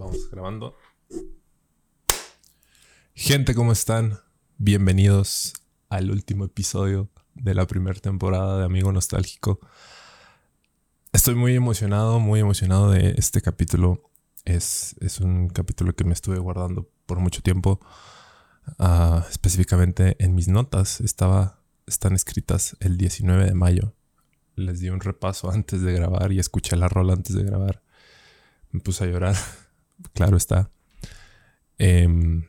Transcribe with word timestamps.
Vamos 0.00 0.30
grabando. 0.30 0.78
Gente, 3.12 3.54
¿cómo 3.54 3.70
están? 3.72 4.18
Bienvenidos 4.56 5.52
al 5.90 6.10
último 6.10 6.46
episodio 6.46 7.10
de 7.34 7.54
la 7.54 7.66
primera 7.66 8.00
temporada 8.00 8.56
de 8.56 8.64
Amigo 8.64 8.92
Nostálgico. 8.92 9.60
Estoy 11.12 11.34
muy 11.34 11.54
emocionado, 11.54 12.18
muy 12.18 12.40
emocionado 12.40 12.90
de 12.90 13.10
este 13.18 13.42
capítulo. 13.42 14.10
Es, 14.46 14.96
es 15.00 15.20
un 15.20 15.50
capítulo 15.50 15.94
que 15.94 16.04
me 16.04 16.14
estuve 16.14 16.38
guardando 16.38 16.88
por 17.04 17.18
mucho 17.18 17.42
tiempo. 17.42 17.78
Ah, 18.78 19.26
específicamente 19.28 20.16
en 20.18 20.34
mis 20.34 20.48
notas 20.48 21.02
estaba, 21.02 21.60
están 21.86 22.14
escritas 22.14 22.74
el 22.80 22.96
19 22.96 23.44
de 23.44 23.54
mayo. 23.54 23.92
Les 24.54 24.80
di 24.80 24.88
un 24.88 25.00
repaso 25.00 25.50
antes 25.50 25.82
de 25.82 25.92
grabar 25.92 26.32
y 26.32 26.38
escuché 26.38 26.74
la 26.76 26.88
rola 26.88 27.12
antes 27.12 27.36
de 27.36 27.44
grabar. 27.44 27.82
Me 28.70 28.80
puse 28.80 29.04
a 29.04 29.06
llorar. 29.06 29.36
Claro 30.14 30.36
está. 30.36 30.70
Em, 31.78 32.46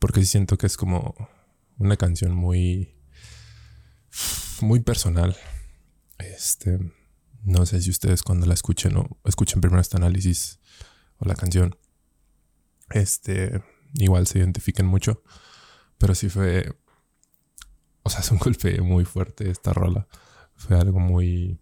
porque 0.00 0.24
siento 0.24 0.58
que 0.58 0.66
es 0.66 0.76
como 0.76 1.14
una 1.78 1.96
canción 1.96 2.34
muy. 2.34 2.96
muy 4.60 4.80
personal. 4.80 5.36
Este. 6.18 6.78
No 7.44 7.64
sé 7.64 7.80
si 7.80 7.90
ustedes 7.90 8.22
cuando 8.22 8.46
la 8.46 8.54
escuchen 8.54 8.96
o 8.96 9.20
escuchen 9.24 9.60
primero 9.60 9.80
este 9.80 9.96
análisis 9.96 10.58
o 11.18 11.28
la 11.28 11.34
canción. 11.34 11.76
Este. 12.90 13.62
Igual 13.94 14.26
se 14.26 14.40
identifiquen 14.40 14.86
mucho. 14.86 15.22
Pero 15.98 16.14
sí 16.14 16.28
fue. 16.28 16.76
O 18.02 18.10
sea, 18.10 18.20
es 18.22 18.30
un 18.30 18.38
golpe 18.38 18.80
muy 18.80 19.04
fuerte 19.04 19.50
esta 19.50 19.72
rola. 19.72 20.08
Fue 20.54 20.78
algo 20.78 20.98
muy. 20.98 21.60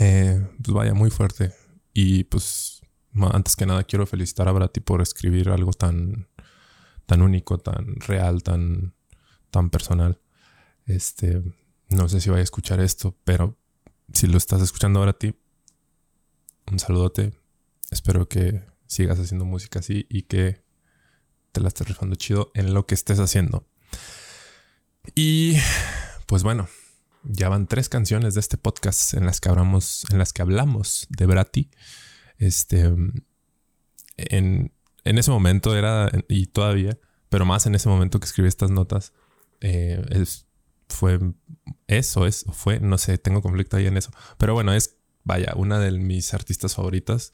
Eh, 0.00 0.46
pues 0.62 0.74
vaya, 0.74 0.94
muy 0.94 1.10
fuerte. 1.10 1.52
Y 1.92 2.24
pues 2.24 2.75
antes 3.32 3.56
que 3.56 3.66
nada 3.66 3.84
quiero 3.84 4.06
felicitar 4.06 4.48
a 4.48 4.52
Brati 4.52 4.80
por 4.80 5.00
escribir 5.00 5.48
algo 5.48 5.72
tan, 5.72 6.28
tan 7.06 7.22
único, 7.22 7.58
tan 7.58 7.96
real, 8.00 8.42
tan, 8.42 8.94
tan 9.50 9.70
personal. 9.70 10.20
Este, 10.86 11.42
no 11.88 12.08
sé 12.08 12.20
si 12.20 12.30
vaya 12.30 12.40
a 12.40 12.44
escuchar 12.44 12.80
esto, 12.80 13.16
pero 13.24 13.56
si 14.12 14.26
lo 14.26 14.38
estás 14.38 14.62
escuchando 14.62 14.98
ahora 14.98 15.12
a 15.12 15.18
ti, 15.18 15.34
un 16.70 16.78
saludote. 16.78 17.32
Espero 17.90 18.28
que 18.28 18.64
sigas 18.86 19.18
haciendo 19.18 19.44
música 19.44 19.78
así 19.78 20.06
y 20.08 20.22
que 20.22 20.62
te 21.52 21.60
la 21.60 21.68
estés 21.68 21.88
rifando 21.88 22.16
chido 22.16 22.50
en 22.54 22.74
lo 22.74 22.86
que 22.86 22.94
estés 22.94 23.18
haciendo. 23.18 23.66
Y 25.14 25.56
pues 26.26 26.42
bueno, 26.42 26.68
ya 27.22 27.48
van 27.48 27.66
tres 27.66 27.88
canciones 27.88 28.34
de 28.34 28.40
este 28.40 28.58
podcast 28.58 29.14
en 29.14 29.26
las 29.26 29.40
que 29.40 29.48
hablamos, 29.48 30.04
en 30.10 30.18
las 30.18 30.32
que 30.32 30.42
hablamos 30.42 31.06
de 31.08 31.26
Brati. 31.26 31.70
Este, 32.38 32.80
en, 34.16 34.72
en 35.04 35.18
ese 35.18 35.30
momento 35.30 35.76
era, 35.76 36.10
y 36.28 36.46
todavía, 36.46 36.98
pero 37.28 37.44
más 37.44 37.66
en 37.66 37.74
ese 37.74 37.88
momento 37.88 38.20
que 38.20 38.26
escribí 38.26 38.48
estas 38.48 38.70
notas, 38.70 39.12
eh, 39.60 40.24
fue 40.88 41.18
eso, 41.86 42.26
es, 42.26 42.44
fue, 42.52 42.80
no 42.80 42.98
sé, 42.98 43.18
tengo 43.18 43.42
conflicto 43.42 43.76
ahí 43.76 43.86
en 43.86 43.96
eso. 43.96 44.10
Pero 44.38 44.54
bueno, 44.54 44.72
es, 44.72 44.96
vaya, 45.24 45.52
una 45.56 45.78
de 45.78 45.92
mis 45.92 46.34
artistas 46.34 46.74
favoritas. 46.74 47.32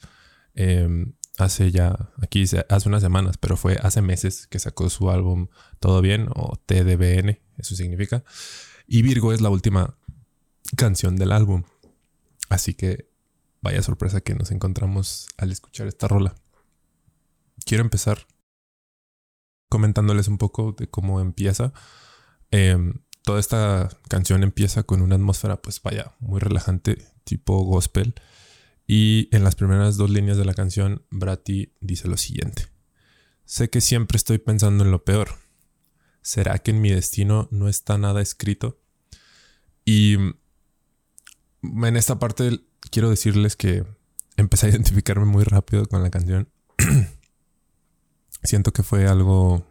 Em, 0.55 1.13
hace 1.37 1.71
ya, 1.71 2.11
aquí 2.21 2.43
hace 2.43 2.89
unas 2.89 3.01
semanas, 3.01 3.37
pero 3.37 3.57
fue 3.57 3.77
hace 3.81 4.01
meses 4.01 4.47
que 4.47 4.59
sacó 4.59 4.89
su 4.89 5.09
álbum 5.09 5.47
Todo 5.79 6.01
Bien 6.01 6.27
o 6.35 6.55
TDBN, 6.57 7.39
eso 7.57 7.75
significa. 7.75 8.23
Y 8.87 9.01
Virgo 9.01 9.33
es 9.33 9.41
la 9.41 9.49
última 9.49 9.97
canción 10.75 11.15
del 11.15 11.31
álbum. 11.31 11.63
Así 12.49 12.73
que 12.73 13.09
Vaya 13.63 13.81
sorpresa 13.81 14.19
que 14.19 14.35
nos 14.35 14.51
encontramos 14.51 15.29
al 15.37 15.53
escuchar 15.53 15.87
esta 15.87 16.09
rola. 16.09 16.35
Quiero 17.65 17.81
empezar 17.81 18.27
comentándoles 19.69 20.27
un 20.27 20.37
poco 20.37 20.73
de 20.73 20.89
cómo 20.89 21.21
empieza. 21.21 21.71
Em, 22.51 22.95
toda 23.23 23.39
esta 23.39 23.87
canción 24.09 24.43
empieza 24.43 24.83
con 24.83 25.01
una 25.01 25.15
atmósfera, 25.15 25.61
pues 25.61 25.81
vaya, 25.81 26.13
muy 26.19 26.41
relajante, 26.41 27.07
tipo 27.23 27.63
gospel. 27.63 28.15
Y 28.85 29.29
en 29.31 29.45
las 29.45 29.55
primeras 29.55 29.95
dos 29.95 30.09
líneas 30.09 30.37
de 30.37 30.43
la 30.43 30.53
canción, 30.53 31.05
Brati 31.09 31.71
dice 31.79 32.09
lo 32.09 32.17
siguiente. 32.17 32.67
Sé 33.45 33.69
que 33.69 33.79
siempre 33.79 34.17
estoy 34.17 34.39
pensando 34.39 34.83
en 34.83 34.91
lo 34.91 35.05
peor. 35.05 35.39
¿Será 36.21 36.59
que 36.59 36.71
en 36.71 36.81
mi 36.81 36.91
destino 36.91 37.47
no 37.49 37.69
está 37.69 37.97
nada 37.97 38.21
escrito? 38.21 38.81
Y 39.85 40.15
en 40.15 41.95
esta 41.95 42.19
parte 42.19 42.59
quiero 42.91 43.09
decirles 43.09 43.55
que 43.55 43.85
empecé 44.37 44.67
a 44.67 44.69
identificarme 44.69 45.25
muy 45.25 45.43
rápido 45.43 45.85
con 45.87 46.03
la 46.03 46.09
canción. 46.09 46.49
Siento 48.43 48.73
que 48.73 48.83
fue 48.83 49.07
algo 49.07 49.65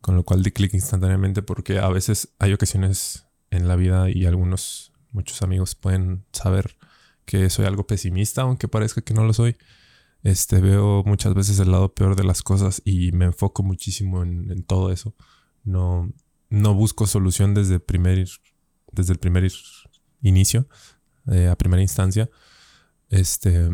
con 0.00 0.16
lo 0.16 0.24
cual 0.24 0.42
di 0.42 0.50
clic 0.50 0.74
instantáneamente 0.74 1.42
porque 1.42 1.78
a 1.78 1.88
veces 1.88 2.34
hay 2.38 2.52
ocasiones 2.52 3.26
en 3.50 3.68
la 3.68 3.76
vida 3.76 4.10
y 4.10 4.26
algunos, 4.26 4.92
muchos 5.12 5.42
amigos 5.42 5.74
pueden 5.76 6.24
saber 6.32 6.76
que 7.24 7.48
soy 7.50 7.66
algo 7.66 7.86
pesimista, 7.86 8.42
aunque 8.42 8.66
parezca 8.66 9.02
que 9.02 9.14
no 9.14 9.24
lo 9.24 9.32
soy. 9.32 9.56
Este, 10.24 10.60
veo 10.60 11.02
muchas 11.04 11.34
veces 11.34 11.58
el 11.58 11.70
lado 11.70 11.94
peor 11.94 12.16
de 12.16 12.24
las 12.24 12.42
cosas 12.42 12.82
y 12.84 13.12
me 13.12 13.26
enfoco 13.26 13.62
muchísimo 13.62 14.22
en, 14.22 14.64
todo 14.64 14.90
eso. 14.90 15.14
No, 15.64 16.12
no 16.50 16.74
busco 16.74 17.06
solución 17.06 17.54
desde, 17.54 17.78
primer, 17.78 18.26
desde 18.90 19.12
el 19.12 19.18
primer 19.18 19.50
inicio, 20.20 20.66
eh, 21.30 21.48
a 21.48 21.56
primera 21.56 21.82
instancia. 21.82 22.30
Este. 23.08 23.70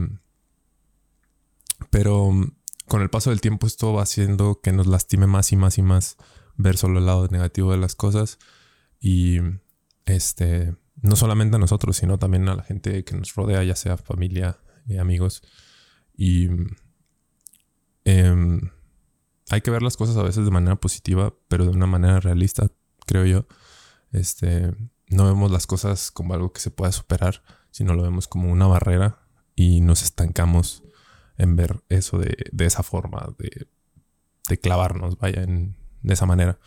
Pero 1.91 2.31
con 2.87 3.03
el 3.03 3.11
paso 3.11 3.31
del 3.31 3.41
tiempo 3.41 3.67
esto 3.67 3.93
va 3.93 4.03
haciendo 4.03 4.61
que 4.61 4.73
nos 4.73 4.87
lastime 4.87 5.27
más 5.27 5.53
y 5.53 5.57
más 5.57 5.79
y 5.79 5.83
más 5.83 6.17
ver 6.57 6.77
solo 6.77 6.99
el 6.99 7.07
lado 7.07 7.29
negativo 7.29 7.73
de 7.73 7.79
las 7.79 7.95
cosas. 7.95 8.39
Y 9.01 9.39
este. 10.07 10.77
No 11.01 11.15
solamente 11.15 11.57
a 11.57 11.61
nosotros, 11.61 11.97
sino 11.97 12.19
también 12.19 12.49
a 12.49 12.57
la 12.57 12.65
gente 12.65 13.05
que 13.05 13.17
nos 13.17 13.35
rodea, 13.35 13.63
ya 13.63 13.77
sea 13.77 13.97
familia, 13.97 14.59
y 14.87 14.99
amigos. 14.99 15.43
Y. 16.17 16.49
Em, 18.05 18.71
hay 19.51 19.61
que 19.61 19.71
ver 19.71 19.83
las 19.83 19.97
cosas 19.97 20.17
a 20.17 20.23
veces 20.23 20.45
de 20.45 20.51
manera 20.51 20.77
positiva, 20.77 21.35
pero 21.49 21.65
de 21.65 21.71
una 21.71 21.87
manera 21.87 22.21
realista, 22.21 22.71
creo 23.07 23.25
yo. 23.25 23.47
Este, 24.13 24.73
no 25.11 25.25
vemos 25.27 25.51
las 25.51 25.67
cosas 25.67 26.11
como 26.11 26.35
algo 26.35 26.53
que 26.53 26.61
se 26.61 26.71
pueda 26.71 26.93
superar, 26.93 27.43
sino 27.71 27.95
lo 27.95 28.03
vemos 28.03 28.29
como 28.29 28.51
una 28.51 28.67
barrera 28.67 29.21
y 29.55 29.81
nos 29.81 30.03
estancamos 30.03 30.83
en 31.37 31.57
ver 31.57 31.83
eso 31.89 32.19
de, 32.19 32.37
esa 32.59 32.83
forma, 32.83 33.35
de, 33.39 34.59
clavarnos, 34.59 35.19
vaya, 35.19 35.43
en, 35.43 35.77
de 36.03 36.15
esa 36.15 36.27
manera. 36.27 36.59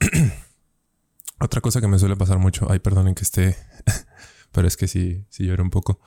Otra 1.40 1.60
cosa 1.60 1.80
que 1.80 1.88
me 1.88 1.98
suele 1.98 2.16
pasar 2.16 2.38
mucho, 2.38 2.66
ay, 2.70 2.78
perdonen 2.78 3.14
que 3.14 3.24
esté, 3.24 3.56
pero 4.52 4.66
es 4.66 4.76
que 4.76 4.88
sí, 4.88 5.26
sí 5.28 5.44
lloré 5.44 5.62
un 5.62 5.70
poco. 5.70 6.00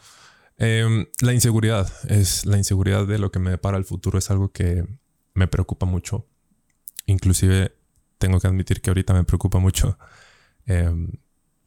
Em, 0.57 1.05
la 1.21 1.33
inseguridad, 1.33 1.91
es 2.09 2.45
la 2.45 2.57
inseguridad 2.57 3.05
de 3.05 3.19
lo 3.19 3.31
que 3.31 3.39
me 3.39 3.51
depara 3.51 3.77
el 3.77 3.85
futuro, 3.85 4.17
es 4.17 4.31
algo 4.31 4.51
que 4.51 4.85
me 5.33 5.47
preocupa 5.47 5.85
mucho. 5.85 6.27
Inclusive 7.05 7.75
tengo 8.17 8.39
que 8.39 8.47
admitir 8.47 8.81
que 8.81 8.89
ahorita 8.89 9.13
me 9.13 9.23
preocupa 9.23 9.59
mucho. 9.59 9.97
Em, 10.65 11.11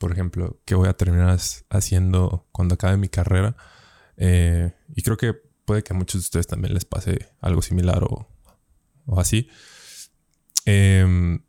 por 0.03 0.11
ejemplo, 0.11 0.61
qué 0.65 0.75
voy 0.75 0.89
a 0.89 0.95
terminar 0.95 1.39
haciendo 1.71 2.49
cuando 2.51 2.75
acabe 2.75 2.97
mi 2.97 3.09
carrera. 3.09 3.55
Eh, 4.17 4.75
y 4.97 5.03
creo 5.03 5.17
que 5.17 5.33
puede 5.33 5.85
que 5.85 5.93
a 5.93 5.97
muchos 5.97 6.21
de 6.21 6.25
ustedes 6.25 6.49
también 6.49 6.75
les 6.75 6.85
pase 6.85 7.29
algo 7.41 7.63
similar 7.63 8.03
o, 8.03 8.27
así. 9.17 9.49
Em, 10.65 11.45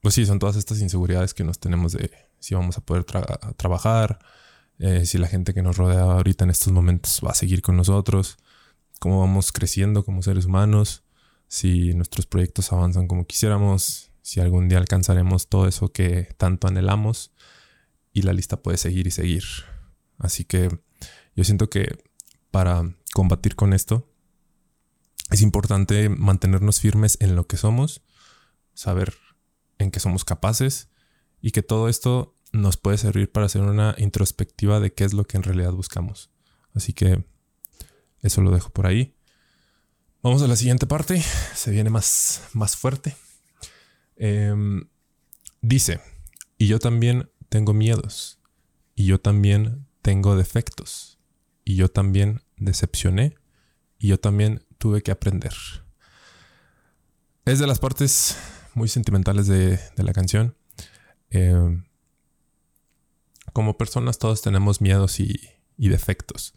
pues 0.00 0.14
sí, 0.14 0.24
son 0.24 0.38
todas 0.38 0.56
estas 0.56 0.80
inseguridades 0.80 1.34
que 1.34 1.44
nos 1.44 1.60
tenemos 1.60 1.92
de 1.92 2.10
si 2.38 2.54
vamos 2.54 2.78
a 2.78 2.80
poder 2.80 3.04
trabajar, 3.04 4.18
eh, 4.78 5.04
si 5.04 5.18
la 5.18 5.28
gente 5.28 5.52
que 5.52 5.60
nos 5.60 5.76
rodea 5.76 6.04
ahorita 6.04 6.44
en 6.44 6.50
estos 6.50 6.72
momentos 6.72 7.20
va 7.22 7.32
a 7.32 7.34
seguir 7.34 7.60
con 7.60 7.76
nosotros, 7.76 8.38
cómo 8.98 9.20
vamos 9.20 9.52
creciendo 9.52 10.06
como 10.06 10.22
seres 10.22 10.46
humanos, 10.46 11.04
si 11.48 11.92
nuestros 11.92 12.24
proyectos 12.24 12.72
avanzan 12.72 13.08
como 13.08 13.26
quisiéramos, 13.26 14.10
si 14.22 14.40
algún 14.40 14.70
día 14.70 14.78
alcanzaremos 14.78 15.48
todo 15.48 15.68
eso 15.68 15.92
que 15.92 16.34
tanto 16.38 16.66
anhelamos 16.66 17.34
y 18.18 18.22
la 18.22 18.32
lista 18.32 18.60
puede 18.60 18.78
seguir 18.78 19.06
y 19.06 19.12
seguir. 19.12 19.44
Así 20.18 20.44
que 20.44 20.68
yo 21.36 21.44
siento 21.44 21.70
que 21.70 21.96
para 22.50 22.96
combatir 23.14 23.54
con 23.54 23.72
esto 23.72 24.12
es 25.30 25.40
importante 25.40 26.08
mantenernos 26.08 26.80
firmes 26.80 27.16
en 27.20 27.36
lo 27.36 27.46
que 27.46 27.56
somos, 27.56 28.02
saber 28.74 29.14
en 29.78 29.92
qué 29.92 30.00
somos 30.00 30.24
capaces 30.24 30.88
y 31.40 31.52
que 31.52 31.62
todo 31.62 31.88
esto 31.88 32.34
nos 32.50 32.76
puede 32.76 32.98
servir 32.98 33.30
para 33.30 33.46
hacer 33.46 33.62
una 33.62 33.94
introspectiva 33.98 34.80
de 34.80 34.92
qué 34.92 35.04
es 35.04 35.12
lo 35.12 35.24
que 35.24 35.36
en 35.36 35.44
realidad 35.44 35.72
buscamos. 35.72 36.30
Así 36.74 36.92
que 36.92 37.24
eso 38.22 38.40
lo 38.40 38.50
dejo 38.50 38.70
por 38.70 38.88
ahí. 38.88 39.14
Vamos 40.22 40.42
a 40.42 40.48
la 40.48 40.56
siguiente 40.56 40.88
parte. 40.88 41.22
Se 41.54 41.70
viene 41.70 41.90
más, 41.90 42.42
más 42.52 42.76
fuerte. 42.76 43.14
Em, 44.16 44.88
dice, 45.60 46.00
y 46.56 46.66
yo 46.66 46.80
también 46.80 47.30
tengo 47.48 47.72
miedos 47.72 48.38
y 48.94 49.06
yo 49.06 49.20
también 49.20 49.86
tengo 50.02 50.36
defectos 50.36 51.18
y 51.64 51.76
yo 51.76 51.88
también 51.90 52.42
decepcioné 52.56 53.36
y 53.98 54.08
yo 54.08 54.18
también 54.18 54.64
tuve 54.78 55.02
que 55.02 55.10
aprender. 55.10 55.52
Es 57.44 57.58
de 57.58 57.66
las 57.66 57.78
partes 57.78 58.36
muy 58.74 58.88
sentimentales 58.88 59.46
de, 59.46 59.78
la 59.96 60.12
canción. 60.12 60.56
Eh, 61.30 61.82
como 63.52 63.76
personas 63.76 64.18
todos 64.18 64.42
tenemos 64.42 64.80
miedos 64.80 65.20
y, 65.20 65.40
defectos. 65.76 66.54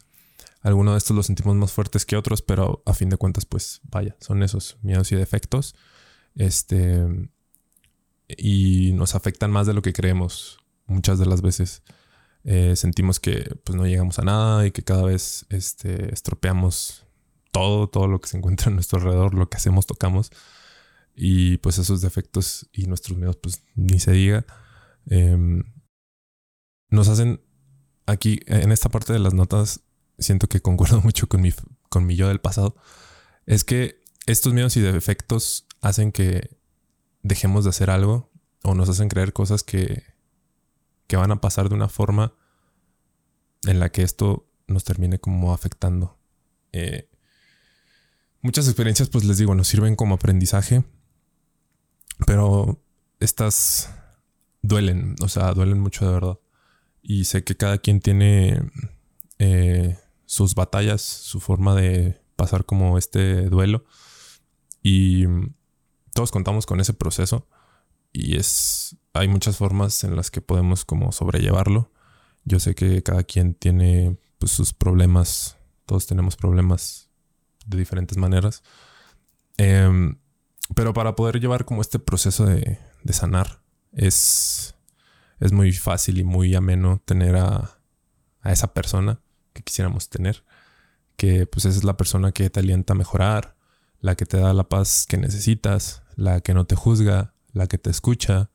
Algunos 0.62 0.94
de 0.94 0.98
estos 1.00 1.16
los 1.16 1.26
sentimos 1.26 1.56
más 1.56 1.72
fuertes 1.72 2.06
que 2.06 2.16
otros, 2.16 2.42
pero 2.42 2.84
a 2.86 2.94
fin 2.94 3.10
de 3.10 3.18
cuentas, 3.18 3.46
pues 3.46 3.82
vaya, 3.84 4.16
son 4.20 4.44
esos 4.44 4.78
miedos 4.82 5.12
y 5.12 5.16
defectos. 5.16 5.76
Este. 6.36 7.30
Y 8.28 8.92
nos 8.94 9.16
afectan 9.16 9.52
más 9.52 9.68
de 9.68 9.74
lo 9.74 9.82
que 9.82 9.94
creemos. 9.94 10.61
Muchas 10.92 11.20
de 11.20 11.26
las 11.26 11.42
veces 11.42 11.84
eh, 12.44 12.76
sentimos 12.76 13.20
que 13.20 13.56
pues 13.64 13.76
no 13.76 13.86
llegamos 13.86 14.20
a 14.20 14.24
nada 14.24 14.66
y 14.66 14.72
que 14.72 14.84
cada 14.84 15.04
vez 15.04 15.46
este, 15.50 16.14
estropeamos 16.14 17.06
todo, 17.52 17.88
todo 17.88 18.08
lo 18.08 18.20
que 18.20 18.30
se 18.30 18.38
encuentra 18.38 18.72
a 18.72 18.74
nuestro 18.74 19.00
alrededor, 19.00 19.34
lo 19.34 19.50
que 19.50 19.58
hacemos, 19.58 19.86
tocamos. 19.86 20.32
Y 21.16 21.58
pues 21.58 21.78
esos 21.78 22.02
defectos 22.02 22.70
y 22.72 22.86
nuestros 22.88 23.18
miedos, 23.18 23.38
pues 23.38 23.64
ni 23.76 24.00
se 24.00 24.12
diga. 24.12 24.46
Em, 25.06 25.64
nos 26.90 27.08
hacen 27.08 27.42
aquí, 28.06 28.40
en 28.48 28.72
esta 28.72 28.90
parte 28.90 29.14
de 29.14 29.20
las 29.20 29.34
notas, 29.34 29.82
siento 30.18 30.48
que 30.48 30.62
concuerdo 30.62 31.02
mucho 31.04 31.28
con 31.28 31.42
mi, 31.42 31.54
con 31.90 32.06
mi 32.06 32.16
yo 32.16 32.28
del 32.28 32.42
pasado. 32.42 32.76
Es 33.46 33.64
que 33.64 34.02
estos 34.26 34.54
miedos 34.54 34.78
y 34.78 34.82
defectos 34.82 35.68
hacen 35.82 36.12
que 36.12 36.58
dejemos 37.24 37.64
de 37.66 37.72
hacer 37.72 37.90
algo 37.90 38.32
o 38.64 38.76
nos 38.76 38.90
hacen 38.90 39.10
creer 39.10 39.34
cosas 39.34 39.64
que, 39.64 40.04
que 41.12 41.18
van 41.18 41.32
a 41.34 41.42
pasar 41.42 41.68
de 41.68 41.76
una 41.76 41.90
forma 41.90 42.34
en 43.64 43.82
la 43.82 43.92
que 43.92 44.02
esto 44.02 44.48
nos 44.68 44.86
termine 44.86 45.20
como 45.20 45.54
afectando. 45.54 46.18
Eh, 46.72 47.10
muchas 48.42 48.66
experiencias, 48.66 49.10
pues 49.10 49.26
les 49.26 49.38
digo, 49.38 49.54
nos 49.54 49.68
sirven 49.68 49.98
como 49.98 50.16
aprendizaje, 50.16 50.86
pero 52.26 52.82
estas 53.20 53.94
duelen, 54.62 55.18
o 55.22 55.28
sea, 55.28 55.52
duelen 55.52 55.82
mucho 55.82 56.08
de 56.08 56.14
verdad. 56.14 56.40
Y 57.02 57.26
sé 57.26 57.44
que 57.44 57.58
cada 57.58 57.80
quien 57.80 58.00
tiene 58.00 58.72
eh, 59.38 60.00
sus 60.26 60.56
batallas, 60.56 61.02
su 61.02 61.42
forma 61.42 61.76
de 61.76 62.22
pasar 62.38 62.64
como 62.64 62.98
este 62.98 63.50
duelo. 63.50 63.84
Y 64.82 65.26
todos 66.14 66.32
contamos 66.32 66.66
con 66.66 66.80
ese 66.80 66.94
proceso. 66.94 67.50
Y 68.14 68.38
es. 68.38 68.96
Hay 69.14 69.28
muchas 69.28 69.58
formas 69.58 70.04
en 70.04 70.16
las 70.16 70.32
que 70.32 70.42
podemos 70.42 70.86
como 70.86 71.12
sobrellevarlo. 71.12 71.92
Yo 72.46 72.60
sé 72.60 72.76
que 72.76 73.04
cada 73.04 73.24
quien 73.24 73.54
tiene 73.54 74.18
pues, 74.40 74.52
sus 74.52 74.74
problemas. 74.74 75.58
Todos 75.86 76.08
tenemos 76.08 76.36
problemas 76.36 77.10
de 77.66 77.78
diferentes 77.78 78.18
maneras. 78.18 78.64
Em, 79.58 80.18
pero 80.76 80.94
para 80.94 81.16
poder 81.16 81.40
llevar 81.40 81.66
como 81.66 81.82
este 81.82 82.00
proceso 82.00 82.46
de, 82.46 82.80
de 83.04 83.14
sanar, 83.14 83.62
es, 83.92 84.76
es 85.40 85.52
muy 85.52 85.74
fácil 85.74 86.18
y 86.20 86.24
muy 86.24 86.56
ameno 86.56 87.02
tener 87.06 87.36
a, 87.36 87.78
a 88.42 88.52
esa 88.52 88.74
persona 88.74 89.20
que 89.54 89.64
quisiéramos 89.64 90.10
tener. 90.10 90.44
Que 91.18 91.46
pues 91.46 91.66
esa 91.66 91.78
es 91.78 91.84
la 91.84 91.98
persona 91.98 92.32
que 92.32 92.50
te 92.50 92.60
alienta 92.60 92.94
a 92.94 92.96
mejorar, 92.96 93.56
la 94.00 94.16
que 94.16 94.26
te 94.26 94.38
da 94.38 94.54
la 94.54 94.70
paz 94.70 95.06
que 95.08 95.18
necesitas, 95.18 96.04
la 96.16 96.42
que 96.42 96.54
no 96.54 96.66
te 96.66 96.76
juzga, 96.76 97.34
la 97.54 97.68
que 97.68 97.78
te 97.78 97.90
escucha. 97.90 98.50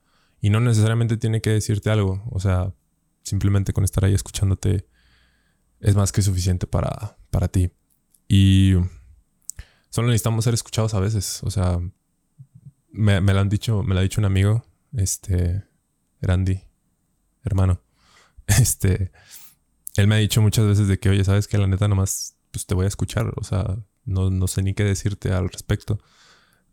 Y 0.47 0.51
no 0.51 0.61
necesariamente 0.61 1.17
tiene 1.17 1.41
que 1.41 1.51
decirte 1.51 1.91
algo. 1.91 2.23
O 2.31 2.39
sea, 2.39 2.73
simplemente 3.25 3.73
con 3.73 3.83
estar 3.83 4.05
ahí 4.05 4.15
escuchándote 4.15 4.87
es 5.81 5.97
más 5.97 6.13
que 6.13 6.23
suficiente 6.23 6.69
para, 6.69 7.19
para 7.31 7.49
ti. 7.49 7.73
Y 8.29 8.75
solo 9.91 10.07
necesitamos 10.07 10.45
ser 10.45 10.55
escuchados 10.55 10.95
a 10.95 11.01
veces. 11.01 11.43
O 11.43 11.51
sea, 11.51 11.81
me, 12.93 13.21
me 13.21 13.35
lo 13.35 13.41
han 13.41 13.49
dicho, 13.49 13.83
me 13.83 13.95
lo 13.95 13.99
ha 13.99 14.05
dicho 14.05 14.21
un 14.21 14.25
amigo 14.27 14.65
este, 14.97 15.65
Randy, 16.21 16.61
hermano, 17.43 17.83
este, 18.47 19.11
él 19.97 20.07
me 20.07 20.15
ha 20.15 20.19
dicho 20.19 20.41
muchas 20.43 20.65
veces 20.65 20.87
de 20.87 21.01
que, 21.01 21.09
oye, 21.09 21.25
sabes 21.25 21.49
que 21.49 21.59
la 21.59 21.67
neta 21.67 21.89
nomás, 21.89 22.37
pues 22.53 22.67
te 22.67 22.77
voy 22.77 22.85
a 22.85 22.89
escuchar, 22.89 23.33
o 23.35 23.43
sea, 23.43 23.79
no, 24.05 24.31
no 24.31 24.47
sé 24.47 24.63
ni 24.63 24.75
qué 24.75 24.85
decirte 24.85 25.33
al 25.33 25.49
respecto, 25.49 25.99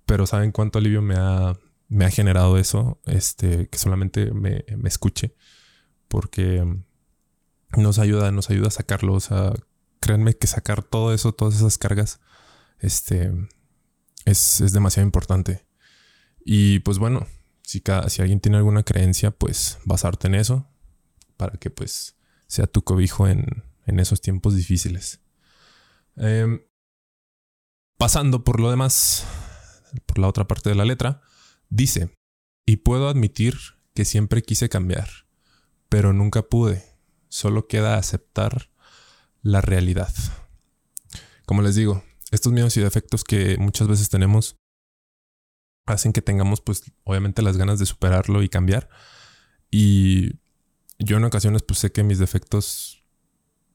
pero 0.06 0.28
saben 0.28 0.52
cuánto 0.52 0.78
alivio 0.78 1.02
me 1.02 1.16
ha, 1.18 1.58
me 1.88 2.06
ha 2.06 2.10
generado 2.10 2.58
eso, 2.58 3.00
este, 3.06 3.68
que 3.70 3.78
solamente 3.78 4.32
me, 4.32 4.66
me 4.78 4.90
escuche, 4.90 5.36
porque 6.08 6.66
nos 7.78 8.00
ayuda, 8.00 8.32
nos 8.32 8.50
ayuda 8.50 8.68
a 8.68 8.72
sacarlo, 8.72 9.14
o 9.14 9.20
sea, 9.20 9.54
créanme 10.00 10.36
que 10.36 10.48
sacar 10.48 10.84
todo 10.84 11.14
eso, 11.14 11.34
todas 11.34 11.56
esas 11.56 11.78
cargas, 11.78 12.20
este, 12.80 13.32
es, 14.26 14.62
es 14.62 14.74
demasiado 14.74 15.06
importante. 15.06 15.66
Y 16.46 16.80
pues 16.80 17.00
bueno, 17.00 17.26
si, 17.64 17.82
si 18.08 18.22
alguien 18.22 18.40
tiene 18.40 18.58
alguna 18.58 18.84
creencia, 18.84 19.32
pues 19.32 19.80
basarte 19.86 20.28
en 20.28 20.36
eso 20.36 20.68
para 21.38 21.58
que 21.58 21.70
pues 21.70 22.16
sea 22.48 22.68
tu 22.68 22.84
cobijo 22.84 23.28
en, 23.28 23.64
esos 23.86 24.22
tiempos 24.22 24.56
difíciles. 24.56 25.20
Em, 26.16 26.62
pasando 27.98 28.44
por 28.44 28.60
lo 28.60 28.70
demás, 28.70 29.26
por 30.06 30.20
la 30.20 30.28
otra 30.28 30.48
parte 30.48 30.70
de 30.70 30.76
la 30.76 30.86
letra, 30.86 31.22
dice, 31.74 32.16
y 32.66 32.78
puedo 32.78 33.10
admitir 33.10 33.58
que 33.94 34.06
siempre 34.06 34.44
quise 34.44 34.70
cambiar, 34.70 35.10
pero 35.90 36.14
nunca 36.14 36.44
pude, 36.44 36.84
solo 37.30 37.68
queda 37.68 37.98
aceptar 37.98 38.70
la 39.42 39.60
realidad. 39.62 40.14
Como 41.46 41.62
les 41.62 41.76
digo, 41.76 42.04
estos 42.32 42.54
miedos 42.54 42.78
y 42.78 42.82
defectos 42.82 43.24
que 43.24 43.58
muchas 43.58 43.88
veces 43.88 44.10
tenemos 44.10 44.56
hacen 45.86 46.14
que 46.14 46.22
tengamos 46.22 46.62
pues 46.62 46.84
obviamente 47.04 47.42
las 47.42 47.58
ganas 47.58 47.80
de 47.80 47.86
superarlo 47.86 48.42
y 48.44 48.50
cambiar. 48.50 48.88
Y 49.70 50.40
yo 51.00 51.18
en 51.18 51.26
ocasiones 51.26 51.64
pues 51.64 51.80
sé 51.80 51.92
que 51.92 52.04
mis 52.04 52.20
defectos 52.20 53.04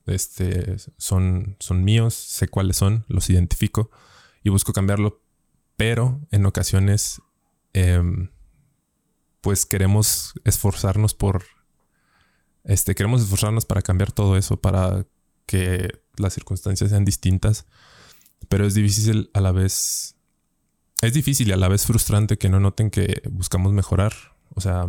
este, 0.06 0.76
son, 0.96 1.56
son 1.58 1.84
míos, 1.84 2.14
sé 2.14 2.48
cuáles 2.48 2.76
son, 2.76 3.04
los 3.08 3.28
identifico 3.28 3.90
y 4.42 4.50
busco 4.50 4.72
cambiarlo, 4.72 5.20
pero 5.76 6.20
en 6.30 6.46
ocasiones 6.46 7.20
em, 7.78 8.30
pues 9.40 9.66
queremos 9.66 10.34
esforzarnos 10.44 11.14
por, 11.14 11.44
este, 12.64 12.94
queremos 12.94 13.22
esforzarnos 13.22 13.64
para 13.64 13.82
cambiar 13.82 14.12
todo 14.12 14.36
eso, 14.36 14.60
para 14.60 15.06
que 15.46 15.88
las 16.16 16.34
circunstancias 16.34 16.90
sean 16.90 17.04
distintas, 17.04 17.66
pero 18.48 18.66
es 18.66 18.74
difícil 18.74 19.30
a 19.34 19.40
la 19.40 19.52
vez 19.52 20.18
es 21.00 21.12
difícil 21.12 21.48
y 21.48 21.52
a 21.52 21.56
la 21.56 21.68
vez 21.68 21.86
frustrante 21.86 22.38
que 22.38 22.48
no 22.48 22.58
noten 22.58 22.90
que 22.90 23.22
buscamos 23.30 23.72
mejorar. 23.72 24.12
O 24.54 24.60
sea, 24.60 24.88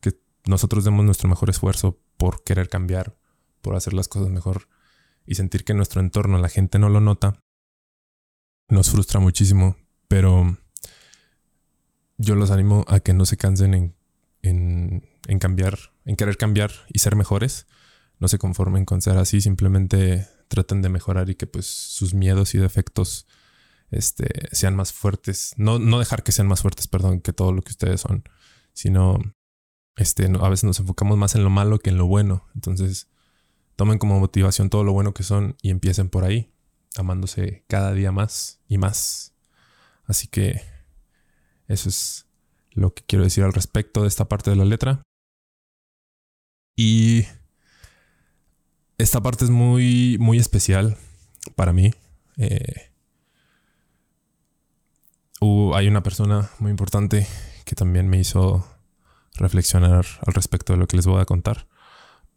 que 0.00 0.12
nosotros 0.46 0.84
demos 0.84 1.04
nuestro 1.04 1.28
mejor 1.28 1.48
esfuerzo 1.48 1.98
por 2.18 2.44
querer 2.44 2.68
cambiar, 2.68 3.16
por 3.62 3.74
hacer 3.74 3.94
las 3.94 4.08
cosas 4.08 4.28
mejor 4.28 4.68
y 5.24 5.34
sentir 5.36 5.64
que 5.64 5.74
nuestro 5.74 6.00
entorno, 6.00 6.38
la 6.38 6.48
gente 6.48 6.78
no 6.78 6.88
lo 6.88 7.00
nota, 7.00 7.40
nos 8.68 8.90
frustra 8.90 9.18
muchísimo. 9.20 9.76
Pero 10.08 10.58
yo 12.18 12.34
los 12.34 12.50
animo 12.50 12.84
a 12.88 13.00
que 13.00 13.14
no 13.14 13.24
se 13.24 13.36
cansen 13.36 13.74
en, 13.74 13.96
en, 14.42 15.08
en 15.26 15.38
cambiar, 15.38 15.78
en 16.04 16.16
querer 16.16 16.36
cambiar 16.36 16.72
y 16.92 16.98
ser 16.98 17.16
mejores. 17.16 17.66
No 18.18 18.28
se 18.28 18.38
conformen 18.38 18.84
con 18.84 19.00
ser 19.00 19.16
así, 19.16 19.40
simplemente 19.40 20.26
traten 20.48 20.82
de 20.82 20.88
mejorar 20.88 21.30
y 21.30 21.36
que 21.36 21.46
pues 21.46 21.66
sus 21.66 22.14
miedos 22.14 22.54
y 22.54 22.58
defectos 22.58 23.26
este, 23.90 24.28
sean 24.52 24.74
más 24.74 24.92
fuertes. 24.92 25.54
No, 25.56 25.78
no 25.78 26.00
dejar 26.00 26.22
que 26.22 26.32
sean 26.32 26.48
más 26.48 26.62
fuertes, 26.62 26.88
perdón, 26.88 27.20
que 27.20 27.32
todo 27.32 27.52
lo 27.52 27.62
que 27.62 27.70
ustedes 27.70 28.00
son, 28.00 28.24
sino 28.72 29.18
este, 29.96 30.26
a 30.26 30.48
veces 30.48 30.64
nos 30.64 30.80
enfocamos 30.80 31.16
más 31.16 31.34
en 31.34 31.44
lo 31.44 31.50
malo 31.50 31.78
que 31.78 31.90
en 31.90 31.98
lo 31.98 32.06
bueno. 32.06 32.46
Entonces, 32.54 33.08
tomen 33.76 33.98
como 33.98 34.18
motivación 34.18 34.70
todo 34.70 34.84
lo 34.84 34.92
bueno 34.92 35.14
que 35.14 35.22
son 35.22 35.56
y 35.62 35.70
empiecen 35.70 36.08
por 36.08 36.24
ahí, 36.24 36.52
amándose 36.96 37.64
cada 37.68 37.92
día 37.92 38.10
más 38.10 38.60
y 38.66 38.78
más. 38.78 39.34
Así 40.04 40.26
que 40.26 40.62
eso 41.68 41.88
es 41.88 42.26
lo 42.72 42.94
que 42.94 43.02
quiero 43.06 43.24
decir 43.24 43.44
al 43.44 43.52
respecto 43.52 44.02
de 44.02 44.08
esta 44.08 44.28
parte 44.28 44.50
de 44.50 44.56
la 44.56 44.64
letra. 44.64 45.02
Y 46.76 47.24
esta 48.98 49.20
parte 49.20 49.44
es 49.44 49.50
muy, 49.50 50.16
muy 50.18 50.38
especial 50.38 50.96
para 51.54 51.72
mí. 51.72 51.92
Eh, 52.36 52.88
hay 55.74 55.88
una 55.88 56.02
persona 56.02 56.50
muy 56.58 56.70
importante 56.70 57.26
que 57.64 57.74
también 57.74 58.08
me 58.08 58.18
hizo 58.18 58.66
reflexionar 59.34 60.06
al 60.26 60.34
respecto 60.34 60.72
de 60.72 60.78
lo 60.78 60.86
que 60.86 60.96
les 60.96 61.06
voy 61.06 61.20
a 61.20 61.24
contar. 61.24 61.68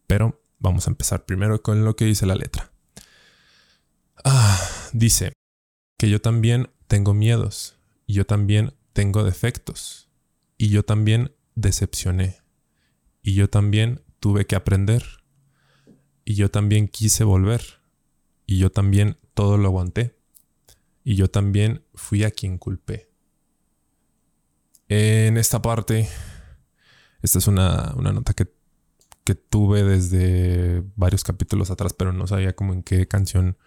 Pero 0.07 0.41
vamos 0.59 0.87
a 0.87 0.91
empezar 0.91 1.25
primero 1.25 1.61
con 1.61 1.83
lo 1.83 1.95
que 1.95 2.05
dice 2.05 2.25
la 2.25 2.35
letra. 2.35 2.71
Ah, 4.23 4.59
dice 4.93 5.33
que 5.97 6.09
yo 6.09 6.21
también 6.21 6.69
tengo 6.87 7.13
miedos 7.13 7.79
y 8.05 8.13
yo 8.13 8.25
también 8.25 8.73
tengo 8.93 9.23
defectos 9.23 10.09
y 10.57 10.69
yo 10.69 10.83
también 10.83 11.33
decepcioné 11.55 12.41
y 13.21 13.33
yo 13.33 13.49
también 13.49 14.01
tuve 14.19 14.45
que 14.45 14.55
aprender 14.55 15.03
y 16.25 16.35
yo 16.35 16.49
también 16.49 16.87
quise 16.87 17.23
volver 17.23 17.81
y 18.45 18.57
yo 18.57 18.69
también 18.69 19.17
todo 19.33 19.57
lo 19.57 19.69
aguanté. 19.69 20.15
Y 21.03 21.15
yo 21.15 21.29
también 21.29 21.83
fui 21.95 22.23
a 22.23 22.31
quien 22.31 22.57
culpé. 22.57 23.09
En 24.87 25.37
esta 25.37 25.61
parte, 25.61 26.07
esta 27.21 27.39
es 27.39 27.47
una, 27.47 27.95
nota 27.97 28.33
que, 28.33 28.53
que, 29.23 29.35
tuve 29.35 29.83
desde 29.83 30.83
varios 30.95 31.23
capítulos 31.23 31.71
atrás, 31.71 31.93
pero 31.93 32.13
no 32.13 32.27
sabía 32.27 32.55
como 32.55 32.73
en 32.73 32.83
qué 32.83 33.07
canción 33.07 33.57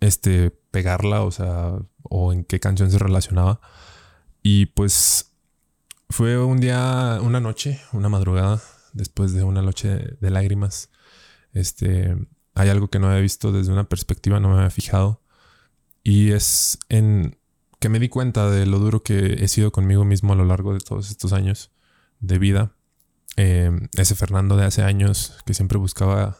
este, 0.00 0.50
pegarla, 0.50 1.22
o 1.22 1.30
sea, 1.30 1.78
o 2.02 2.32
en 2.32 2.44
qué 2.44 2.60
canción 2.60 2.90
se 2.90 2.98
relacionaba. 2.98 3.60
Y 4.42 4.66
pues 4.66 5.32
fue 6.10 6.38
un 6.42 6.60
día, 6.60 7.18
una 7.22 7.40
noche, 7.40 7.80
una 7.92 8.08
madrugada, 8.08 8.62
después 8.92 9.32
de 9.32 9.44
una 9.44 9.62
noche 9.62 10.16
de 10.20 10.30
lágrimas. 10.30 10.90
Este, 11.52 12.16
hay 12.54 12.68
algo 12.68 12.88
que 12.88 12.98
no 12.98 13.08
había 13.08 13.20
visto 13.20 13.52
desde 13.52 13.72
una 13.72 13.88
perspectiva, 13.88 14.40
no 14.40 14.48
me 14.48 14.56
había 14.56 14.70
fijado. 14.70 15.22
Y 16.02 16.32
es 16.32 16.78
en 16.88 17.38
que 17.80 17.88
me 17.88 17.98
di 17.98 18.08
cuenta 18.08 18.50
de 18.50 18.66
lo 18.66 18.78
duro 18.78 19.02
que 19.02 19.44
he 19.44 19.48
sido 19.48 19.70
conmigo 19.70 20.04
mismo 20.04 20.32
a 20.32 20.36
lo 20.36 20.44
largo 20.44 20.74
de 20.74 20.80
todos 20.80 21.10
estos 21.10 21.32
años 21.32 21.70
de 22.20 22.38
vida. 22.38 22.72
Em, 23.36 23.88
ese 23.96 24.14
Fernando 24.14 24.56
de 24.56 24.64
hace 24.64 24.82
años 24.82 25.36
que 25.46 25.54
siempre 25.54 25.78
buscaba 25.78 26.38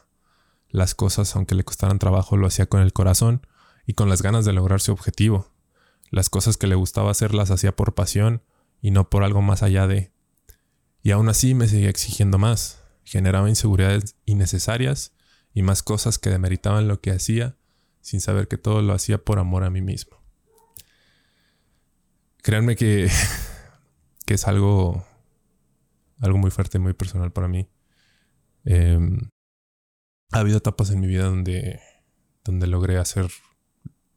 las 0.68 0.94
cosas, 0.94 1.34
aunque 1.36 1.54
le 1.54 1.64
costaran 1.64 1.98
trabajo, 1.98 2.36
lo 2.36 2.46
hacía 2.46 2.66
con 2.66 2.80
el 2.80 2.92
corazón 2.92 3.46
y 3.86 3.94
con 3.94 4.08
las 4.08 4.22
ganas 4.22 4.44
de 4.44 4.52
lograr 4.52 4.80
su 4.80 4.92
objetivo. 4.92 5.52
Las 6.10 6.30
cosas 6.30 6.56
que 6.56 6.66
le 6.66 6.74
gustaba 6.74 7.10
hacer 7.10 7.34
las 7.34 7.50
hacía 7.50 7.76
por 7.76 7.94
pasión 7.94 8.42
y 8.80 8.90
no 8.90 9.10
por 9.10 9.24
algo 9.24 9.42
más 9.42 9.62
allá 9.62 9.86
de. 9.86 10.12
Y 11.02 11.10
aún 11.10 11.28
así 11.28 11.54
me 11.54 11.68
seguía 11.68 11.90
exigiendo 11.90 12.38
más. 12.38 12.82
Generaba 13.04 13.48
inseguridades 13.48 14.16
innecesarias 14.24 15.14
y 15.54 15.62
más 15.62 15.82
cosas 15.82 16.18
que 16.18 16.30
demeritaban 16.30 16.88
lo 16.88 17.00
que 17.00 17.10
hacía 17.10 17.56
sin 18.00 18.20
saber 18.20 18.48
que 18.48 18.58
todo 18.58 18.82
lo 18.82 18.94
hacía 18.94 19.18
por 19.18 19.38
amor 19.38 19.64
a 19.64 19.70
mí 19.70 19.82
mismo. 19.82 20.16
Créanme 22.42 22.76
que, 22.76 23.10
que 24.26 24.34
es 24.34 24.46
algo, 24.46 25.04
algo 26.20 26.38
muy 26.38 26.50
fuerte, 26.50 26.78
muy 26.78 26.94
personal 26.94 27.32
para 27.32 27.48
mí. 27.48 27.68
Em, 28.64 29.30
ha 30.32 30.38
habido 30.38 30.58
etapas 30.58 30.90
en 30.90 31.00
mi 31.00 31.06
vida 31.06 31.24
donde, 31.24 31.80
donde 32.44 32.66
logré 32.66 32.98
hacer, 32.98 33.28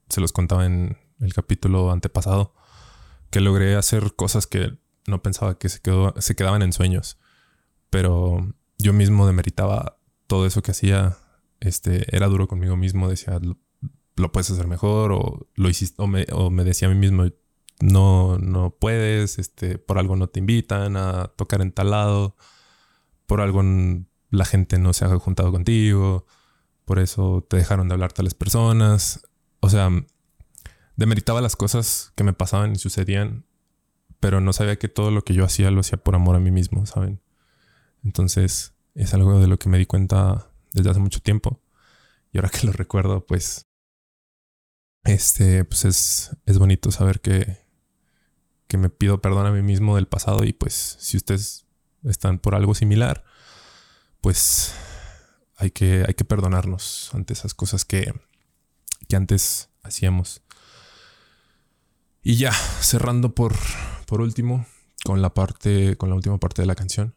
se 0.09 0.21
los 0.21 0.31
contaba 0.31 0.65
en 0.65 0.97
el 1.21 1.33
capítulo 1.33 1.91
antepasado, 1.91 2.53
que 3.29 3.39
logré 3.39 3.75
hacer 3.75 4.15
cosas 4.15 4.47
que 4.47 4.77
no 5.07 5.21
pensaba 5.21 5.57
que 5.57 5.69
se, 5.69 5.79
quedó, 5.79 6.13
se 6.19 6.35
quedaban 6.35 6.61
en 6.61 6.73
sueños. 6.73 7.17
Pero 7.89 8.53
yo 8.77 8.93
mismo 8.93 9.27
demeritaba 9.27 9.97
todo 10.27 10.45
eso 10.45 10.61
que 10.61 10.71
hacía. 10.71 11.17
Este, 11.59 12.15
era 12.15 12.27
duro 12.27 12.47
conmigo 12.47 12.75
mismo, 12.75 13.07
decía, 13.07 13.39
lo, 14.15 14.31
puedes 14.31 14.49
hacer 14.49 14.67
mejor, 14.67 15.11
o 15.11 15.47
lo 15.55 15.69
hiciste, 15.69 16.01
o 16.01 16.07
me, 16.07 16.25
o 16.31 16.49
me 16.49 16.63
decía 16.63 16.87
a 16.87 16.91
mí 16.91 16.97
mismo, 16.97 17.25
no, 17.81 18.37
no 18.39 18.71
puedes, 18.71 19.37
este, 19.37 19.77
por 19.77 19.99
algo 19.99 20.15
no 20.15 20.27
te 20.27 20.39
invitan 20.39 20.97
a 20.97 21.27
tocar 21.35 21.61
en 21.61 21.71
tal 21.71 21.91
lado, 21.91 22.35
por 23.27 23.41
algo 23.41 23.61
la 24.31 24.45
gente 24.45 24.79
no 24.79 24.93
se 24.93 25.05
ha 25.05 25.19
juntado 25.19 25.51
contigo, 25.51 26.25
por 26.85 26.99
eso 26.99 27.45
te 27.47 27.57
dejaron 27.57 27.87
de 27.87 27.93
hablar 27.93 28.11
tales 28.13 28.33
personas. 28.33 29.21
O 29.59 29.69
sea, 29.69 29.89
demeritaba 31.01 31.41
las 31.41 31.55
cosas 31.55 32.13
que 32.15 32.23
me 32.23 32.31
pasaban 32.31 32.73
y 32.73 32.75
sucedían, 32.75 33.45
pero 34.19 34.39
no 34.39 34.53
sabía 34.53 34.77
que 34.77 34.87
todo 34.87 35.09
lo 35.09 35.23
que 35.23 35.33
yo 35.33 35.43
hacía 35.43 35.71
lo 35.71 35.81
hacía 35.81 35.97
por 35.97 36.13
amor 36.13 36.35
a 36.35 36.39
mí 36.39 36.51
mismo, 36.51 36.85
¿saben? 36.85 37.19
Entonces, 38.03 38.75
es 38.93 39.13
algo 39.15 39.39
de 39.39 39.47
lo 39.47 39.57
que 39.57 39.67
me 39.67 39.79
di 39.79 39.87
cuenta 39.87 40.51
desde 40.73 40.91
hace 40.91 40.99
mucho 40.99 41.19
tiempo. 41.19 41.59
Y 42.31 42.37
ahora 42.37 42.49
que 42.53 42.67
lo 42.67 42.71
recuerdo, 42.71 43.25
pues, 43.25 43.67
este, 45.03 45.65
pues 45.65 45.85
es, 45.85 46.37
es 46.45 46.59
bonito 46.59 46.91
saber 46.91 47.19
que, 47.19 47.65
que 48.67 48.77
me 48.77 48.89
pido 48.89 49.21
perdón 49.21 49.47
a 49.47 49.51
mí 49.51 49.63
mismo 49.63 49.95
del 49.95 50.07
pasado 50.07 50.43
y 50.43 50.53
pues 50.53 50.97
si 50.99 51.17
ustedes 51.17 51.65
están 52.03 52.37
por 52.37 52.53
algo 52.53 52.75
similar, 52.75 53.23
pues 54.21 54.75
hay 55.57 55.71
que, 55.71 56.05
hay 56.07 56.13
que 56.13 56.25
perdonarnos 56.25 57.09
ante 57.15 57.33
esas 57.33 57.55
cosas 57.55 57.85
que, 57.85 58.13
que 59.09 59.15
antes 59.15 59.69
hacíamos. 59.81 60.43
Y 62.23 62.35
ya, 62.35 62.51
cerrando 62.51 63.33
por, 63.33 63.55
por 64.05 64.21
último, 64.21 64.65
con 65.03 65.21
la 65.21 65.33
parte, 65.33 65.95
con 65.97 66.09
la 66.09 66.15
última 66.15 66.39
parte 66.39 66.61
de 66.61 66.67
la 66.67 66.75
canción. 66.75 67.15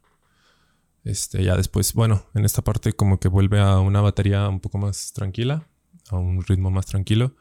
Este, 1.05 1.45
ya 1.45 1.57
después, 1.57 1.93
bueno, 1.93 2.25
en 2.35 2.47
esta 2.47 2.63
parte 2.63 2.95
como 2.95 3.21
que 3.21 3.29
vuelve 3.29 3.61
a 3.61 3.79
una 3.81 4.01
batería 4.01 4.49
un 4.49 4.61
poco 4.61 4.79
más 4.79 5.13
tranquila, 5.13 5.69
a 6.09 6.17
un 6.17 6.43
ritmo 6.43 6.71
más 6.71 6.87
tranquilo, 6.87 7.37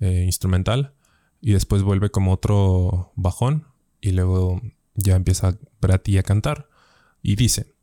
eh, 0.00 0.24
instrumental 0.26 0.94
y 1.40 1.52
después 1.52 1.82
vuelve 1.82 2.10
como 2.10 2.32
otro 2.32 3.12
bajón 3.16 3.66
y 4.00 4.12
luego 4.12 4.60
ya 4.94 5.16
empieza 5.16 5.58
Brati 5.80 6.18
a 6.18 6.22
cantar 6.22 6.68
y 7.22 7.36
dice, 7.36 7.74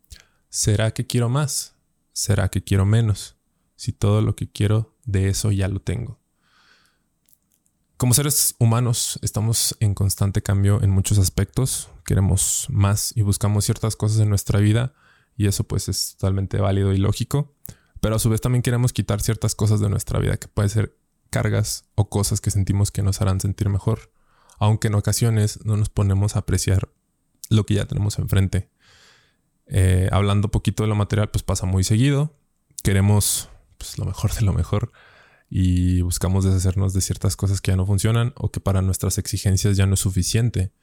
¿será 0.50 0.92
que 0.92 1.08
quiero 1.08 1.30
más? 1.30 1.76
¿Será 2.14 2.50
que 2.50 2.64
quiero 2.64 2.86
menos? 2.86 3.36
Si 3.76 3.94
todo 3.94 4.22
lo 4.22 4.36
que 4.36 4.52
quiero 4.52 4.96
de 5.06 5.30
eso 5.30 5.52
ya 5.52 5.68
lo 5.68 5.80
tengo. 5.80 6.17
Como 7.98 8.14
seres 8.14 8.54
humanos 8.60 9.18
estamos 9.24 9.76
en 9.80 9.96
constante 9.96 10.44
cambio 10.44 10.84
en 10.84 10.92
muchos 10.92 11.18
aspectos, 11.18 11.90
queremos 12.06 12.68
más 12.70 13.12
y 13.18 13.24
buscamos 13.24 13.66
ciertas 13.66 13.96
cosas 13.96 14.20
en 14.20 14.30
nuestra 14.30 14.60
vida 14.60 14.94
y 15.36 15.48
eso 15.48 15.64
pues 15.64 15.90
es 15.90 16.16
totalmente 16.16 16.60
válido 16.60 16.94
y 16.94 16.98
lógico, 17.00 17.56
pero 18.00 18.16
a 18.16 18.20
su 18.20 18.30
vez 18.30 18.40
también 18.40 18.62
queremos 18.62 18.94
quitar 18.94 19.20
ciertas 19.20 19.56
cosas 19.56 19.80
de 19.80 19.90
nuestra 19.90 20.20
vida 20.20 20.38
que 20.38 20.48
puede 20.48 20.70
ser 20.70 20.96
cargas 21.32 21.86
o 21.96 22.08
cosas 22.08 22.40
que 22.40 22.52
sentimos 22.52 22.92
que 22.92 23.02
nos 23.02 23.20
harán 23.20 23.40
sentir 23.40 23.68
mejor, 23.68 24.12
aunque 24.60 24.90
en 24.90 24.96
ocasiones 24.96 25.66
no 25.66 25.76
nos 25.76 25.90
ponemos 25.90 26.36
a 26.36 26.40
apreciar 26.40 26.90
lo 27.50 27.66
que 27.66 27.74
ya 27.74 27.86
tenemos 27.86 28.20
enfrente. 28.20 28.70
Eh, 29.66 30.08
hablando 30.12 30.52
poquito 30.52 30.84
de 30.84 30.90
lo 30.90 30.96
material, 30.96 31.30
pues 31.32 31.42
pasa 31.42 31.66
muy 31.66 31.84
seguido. 31.84 32.36
Queremos 32.84 33.50
pues, 33.80 33.98
lo 33.98 34.06
mejor 34.06 34.34
de 34.36 34.42
lo 34.42 34.54
mejor 34.54 34.92
y 35.50 36.02
buscamos 36.02 36.44
deshacernos 36.44 36.94
de 36.94 37.02
ciertas 37.02 37.36
cosas 37.36 37.62
que 37.62 37.72
ya 37.72 37.78
no 37.78 37.86
funcionan 37.86 38.34
o 38.36 38.52
que 38.52 38.60
para 38.60 38.82
nuestras 38.82 39.18
exigencias 39.18 39.78
ya 39.78 39.86
no 39.86 39.94
es 39.94 40.00
suficiente, 40.02 40.74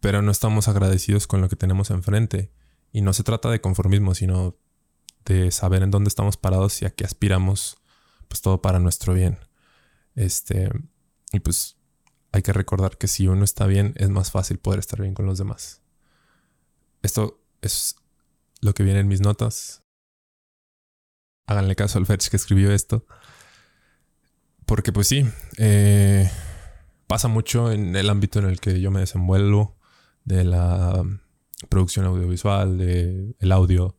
pero 0.00 0.22
no 0.22 0.30
estamos 0.30 0.68
agradecidos 0.68 1.26
con 1.26 1.40
lo 1.40 1.48
que 1.48 1.56
tenemos 1.56 1.90
enfrente. 1.90 2.52
Y 2.92 3.02
no 3.02 3.12
se 3.12 3.22
trata 3.22 3.50
de 3.50 3.60
conformismo, 3.60 4.14
sino 4.14 4.56
de 5.24 5.50
saber 5.50 5.82
en 5.82 5.90
dónde 5.90 6.08
estamos 6.08 6.36
parados 6.36 6.82
y 6.82 6.86
a 6.86 6.90
qué 6.90 7.04
aspiramos, 7.04 7.78
pues 8.28 8.42
todo 8.42 8.60
para 8.62 8.78
nuestro 8.78 9.14
bien. 9.14 9.38
Este, 10.14 10.70
y 11.32 11.40
pues 11.40 11.76
hay 12.32 12.42
que 12.42 12.52
recordar 12.52 12.98
que 12.98 13.08
si 13.08 13.26
uno 13.28 13.44
está 13.44 13.66
bien, 13.66 13.94
es 13.96 14.10
más 14.10 14.30
fácil 14.30 14.58
poder 14.58 14.80
estar 14.80 15.00
bien 15.00 15.14
con 15.14 15.26
los 15.26 15.38
demás. 15.38 15.82
Esto 17.02 17.40
es 17.62 17.96
lo 18.60 18.74
que 18.74 18.82
viene 18.82 19.00
en 19.00 19.08
mis 19.08 19.20
notas. 19.20 19.82
Háganle 21.46 21.74
caso 21.74 21.98
al 21.98 22.06
Fetch 22.06 22.28
que 22.28 22.36
escribió 22.36 22.72
esto. 22.72 23.06
Porque 24.70 24.92
pues 24.92 25.08
sí, 25.08 25.26
eh, 25.58 26.30
pasa 27.06 27.28
mucho 27.28 27.70
en 27.70 27.94
el 27.94 28.08
ámbito 28.08 28.38
en 28.38 28.46
el 28.46 28.58
que 28.58 28.80
yo 28.80 28.90
me 28.90 29.00
desenvuelvo, 29.00 29.76
de 30.24 30.44
la 30.44 31.04
producción 31.68 32.06
audiovisual, 32.06 32.78
de 32.78 33.34
el 33.38 33.52
audio. 33.52 33.98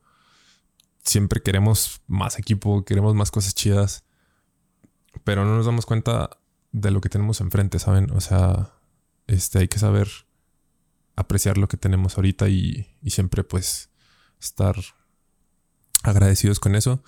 Siempre 1.04 1.44
queremos 1.44 2.02
más 2.08 2.40
equipo, 2.40 2.86
queremos 2.86 3.14
más 3.14 3.30
cosas 3.30 3.54
chidas 3.54 4.06
pero 5.24 5.46
no 5.46 5.56
nos 5.56 5.66
damos 5.66 5.86
cuenta 5.86 6.38
de 6.72 6.92
lo 6.92 7.02
que 7.02 7.10
tenemos 7.10 7.42
enfrente, 7.42 7.80
¿saben? 7.80 8.12
O 8.12 8.22
sea, 8.22 8.74
este, 9.28 9.60
hay 9.60 9.68
que 9.68 9.80
saber 9.80 10.08
apreciar 11.16 11.58
lo 11.58 11.68
que 11.68 11.78
tenemos 11.78 12.18
ahorita 12.18 12.50
y, 12.50 12.88
siempre 13.08 13.44
pues 13.44 13.90
estar 14.40 14.76
agradecidos 16.04 16.60
con 16.60 16.76
eso 16.76 17.04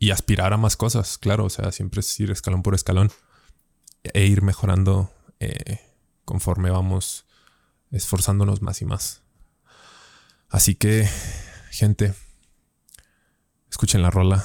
y 0.00 0.10
aspirar 0.10 0.52
a 0.52 0.56
más 0.56 0.76
cosas, 0.76 1.16
claro, 1.16 1.44
o 1.44 1.50
sea, 1.50 1.70
siempre 1.70 2.00
es 2.00 2.18
ir 2.18 2.32
escalón 2.32 2.64
por 2.64 2.74
escalón 2.74 3.12
e 4.02 4.26
ir 4.26 4.42
mejorando 4.42 5.12
eh, 5.38 5.78
conforme 6.24 6.70
vamos 6.70 7.26
esforzándonos 7.92 8.62
más 8.62 8.82
y 8.82 8.86
más. 8.86 9.22
Así 10.48 10.74
que, 10.74 11.08
gente, 11.70 12.14
escuchen 13.70 14.02
la 14.02 14.10
rola. 14.10 14.44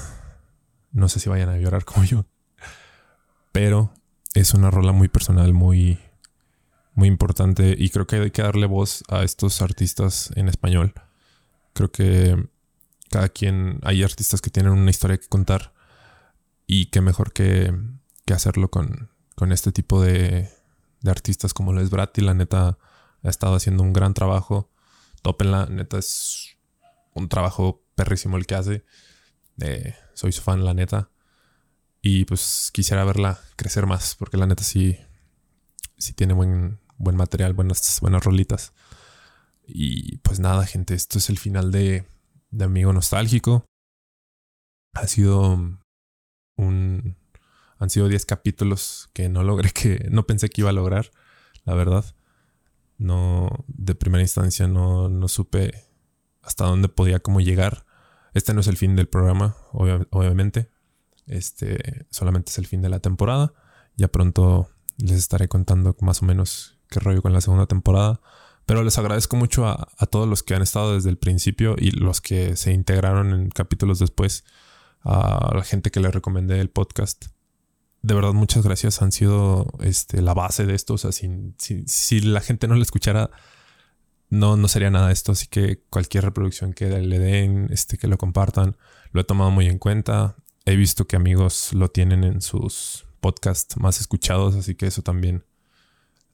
No 0.92 1.08
sé 1.08 1.18
si 1.18 1.28
vayan 1.28 1.48
a 1.48 1.58
llorar 1.58 1.84
como 1.84 2.04
yo 2.04 2.26
pero 3.56 3.90
es 4.34 4.52
una 4.52 4.70
rola 4.70 4.92
muy 4.92 5.08
personal, 5.08 5.54
muy, 5.54 5.98
muy 6.92 7.08
importante 7.08 7.74
y 7.78 7.88
creo 7.88 8.06
que 8.06 8.16
hay 8.16 8.30
que 8.30 8.42
darle 8.42 8.66
voz 8.66 9.02
a 9.08 9.22
estos 9.22 9.62
artistas 9.62 10.30
en 10.36 10.50
español. 10.50 10.92
Creo 11.72 11.90
que 11.90 12.50
cada 13.10 13.28
quien, 13.28 13.78
hay 13.82 14.02
artistas 14.02 14.40
que 14.40 14.50
tienen 14.50 14.72
una 14.72 14.90
historia 14.90 15.18
que 15.18 15.28
contar 15.28 15.72
y 16.66 16.86
qué 16.86 17.00
mejor 17.00 17.32
que, 17.32 17.72
hacerlo 18.32 18.70
con, 18.70 19.10
este 19.52 19.72
tipo 19.72 20.02
de, 20.02 20.50
artistas 21.06 21.54
como 21.54 21.72
lo 21.72 21.80
es 21.80 21.90
Bratti. 21.90 22.20
La 22.20 22.34
neta 22.34 22.78
ha 23.22 23.28
estado 23.28 23.54
haciendo 23.54 23.82
un 23.82 23.92
gran 23.92 24.14
trabajo. 24.14 24.70
Tópenla, 25.22 25.66
neta 25.66 25.98
es 25.98 26.56
un 27.14 27.28
trabajo 27.28 27.84
perrísimo 27.94 28.36
el 28.36 28.46
que 28.46 28.54
hace. 28.56 28.84
Eh, 29.60 29.94
soy 30.14 30.32
su 30.32 30.42
fan, 30.42 30.64
la 30.64 30.74
neta. 30.74 31.10
Y 32.02 32.24
pues 32.24 32.70
quisiera 32.72 33.04
verla 33.04 33.40
crecer 33.56 33.86
más, 33.86 34.16
porque 34.16 34.36
la 34.36 34.46
neta 34.46 34.64
sí, 34.64 34.98
sí 35.98 36.12
tiene 36.12 36.34
buen, 36.34 36.80
buen 36.98 37.16
material, 37.16 37.52
buenas, 37.54 37.98
buenas 38.00 38.24
rolitas. 38.24 38.72
Y 39.66 40.18
pues 40.18 40.40
nada, 40.40 40.66
gente, 40.66 40.94
esto 40.94 41.18
es 41.18 41.28
el 41.30 41.38
final 41.38 41.72
de, 41.72 42.06
de 42.56 42.64
Amigo 42.64 42.92
Nostálgico. 42.92 43.66
Ha 44.94 45.06
sido 45.06 45.58
un. 46.56 47.16
Han 47.78 47.90
sido 47.90 48.08
10 48.08 48.24
capítulos 48.24 49.10
que 49.12 49.28
no 49.28 49.42
logré 49.42 49.70
que. 49.70 50.08
No 50.10 50.26
pensé 50.26 50.48
que 50.48 50.62
iba 50.62 50.70
a 50.70 50.74
lograr, 50.74 51.10
la 51.64 51.74
verdad. 51.74 52.04
No. 52.98 53.64
De 53.68 53.94
primera 53.94 54.22
instancia 54.22 54.66
no, 54.66 55.08
no 55.08 55.28
supe 55.28 55.84
hasta 56.42 56.64
dónde 56.64 56.88
podía 56.88 57.20
como 57.20 57.40
llegar. 57.40 57.84
Este 58.32 58.54
no 58.54 58.60
es 58.60 58.66
el 58.68 58.76
fin 58.76 58.96
del 58.96 59.08
programa, 59.08 59.56
obviamente. 59.72 60.70
Este 61.26 62.06
solamente 62.10 62.50
es 62.50 62.58
el 62.58 62.66
fin 62.66 62.82
de 62.82 62.88
la 62.88 63.00
temporada. 63.00 63.52
Ya 63.96 64.08
pronto 64.08 64.70
les 64.98 65.18
estaré 65.18 65.48
contando 65.48 65.96
más 66.00 66.22
o 66.22 66.26
menos 66.26 66.78
qué 66.88 67.00
rollo 67.00 67.22
con 67.22 67.32
la 67.32 67.40
segunda 67.40 67.66
temporada. 67.66 68.20
Pero 68.66 68.82
les 68.82 68.98
agradezco 68.98 69.36
mucho 69.36 69.66
a, 69.66 69.88
todos 70.10 70.28
los 70.28 70.42
que 70.42 70.54
han 70.54 70.62
estado 70.62 70.94
desde 70.94 71.08
el 71.08 71.18
principio 71.18 71.76
y 71.78 71.92
los 71.92 72.20
que 72.20 72.56
se 72.56 72.72
integraron 72.72 73.32
en 73.32 73.48
capítulos 73.48 74.00
después. 74.00 74.44
A 75.02 75.52
la 75.54 75.62
gente 75.62 75.92
que 75.92 76.00
le 76.00 76.10
recomendé 76.10 76.60
el 76.60 76.68
podcast. 76.68 77.26
De 78.02 78.14
verdad, 78.14 78.32
muchas 78.32 78.64
gracias. 78.64 79.02
Han 79.02 79.12
sido 79.12 79.68
este, 79.80 80.20
la 80.20 80.34
base 80.34 80.66
de 80.66 80.74
esto. 80.74 80.94
O 80.94 80.98
sea, 80.98 81.12
si 81.12 82.20
la 82.20 82.40
gente 82.40 82.66
no 82.66 82.74
lo 82.74 82.82
escuchara, 82.82 83.30
no, 84.30 84.56
no 84.56 84.66
sería 84.66 84.90
nada 84.90 85.12
esto. 85.12 85.30
Así 85.32 85.46
que 85.46 85.82
cualquier 85.88 86.24
reproducción 86.24 86.72
que 86.72 86.86
le 86.88 87.18
den, 87.20 87.68
este, 87.70 87.98
que 87.98 88.08
lo 88.08 88.18
compartan, 88.18 88.76
lo 89.12 89.20
he 89.20 89.24
tomado 89.24 89.52
muy 89.52 89.66
en 89.66 89.78
cuenta. 89.78 90.36
He 90.64 90.74
visto 90.74 91.06
que 91.06 91.14
amigos 91.14 91.72
lo 91.72 91.88
tienen 91.88 92.24
en 92.24 92.40
sus 92.40 93.06
podcasts 93.20 93.76
más 93.76 94.00
escuchados, 94.00 94.56
así 94.56 94.74
que 94.74 94.86
eso 94.86 95.02
también 95.02 95.44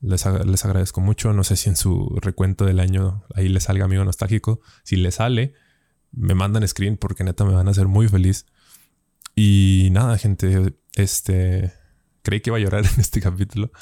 les, 0.02 0.26
agradezco 0.26 1.00
mucho. 1.00 1.32
No 1.32 1.44
sé 1.44 1.56
si 1.56 1.68
en 1.68 1.76
su 1.76 2.18
recuento 2.20 2.66
del 2.66 2.80
año 2.80 3.24
ahí 3.34 3.48
le 3.48 3.60
salga 3.60 3.84
amigo 3.84 4.04
nostálgico. 4.04 4.60
Si 4.82 4.96
le 4.96 5.10
sale, 5.12 5.54
me 6.10 6.34
mandan 6.34 6.66
screen 6.68 6.96
porque 6.96 7.24
neta 7.24 7.44
me 7.44 7.54
van 7.54 7.68
a 7.68 7.70
hacer 7.70 7.88
muy 7.88 8.08
feliz. 8.08 8.46
Y 9.34 9.88
nada, 9.92 10.18
gente, 10.18 10.74
este 10.94 11.72
creí 12.22 12.40
que 12.40 12.50
iba 12.50 12.58
a 12.58 12.60
llorar 12.60 12.84
en 12.94 13.00
este 13.00 13.20
capítulo, 13.20 13.72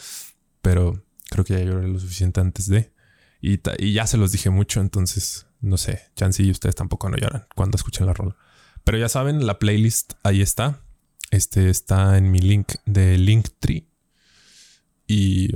pero 0.63 1.05
creo 1.31 1.45
que 1.45 1.55
ya 1.55 1.61
lloré 1.61 1.89
lo 1.89 1.99
suficiente 1.99 2.41
antes 2.41 2.69
de. 2.69 2.93
Y, 3.41 3.61
y 3.79 3.93
ya 3.95 4.07
se 4.07 4.19
los 4.19 4.33
dije 4.33 4.51
mucho, 4.51 4.81
entonces 4.81 5.47
no 5.61 5.77
sé, 5.77 6.03
chance 6.17 6.43
y 6.43 6.51
ustedes 6.51 6.75
tampoco 6.75 7.09
no 7.09 7.17
lloran 7.17 7.47
cuando 7.55 7.77
escuchen 7.77 8.07
la 8.07 8.15
rola. 8.15 8.37
Pero 8.85 8.99
ya 8.99 9.09
saben, 9.09 9.47
la 9.47 9.59
playlist 9.59 10.15
ahí 10.23 10.41
está. 10.41 10.83
Este 11.31 11.71
está 11.71 12.19
en 12.19 12.31
mi 12.31 12.41
link 12.41 12.75
de 12.87 13.19
Linktree. 13.19 13.89
Y 15.07 15.55